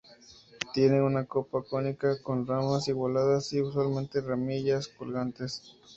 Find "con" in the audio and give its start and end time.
2.23-2.47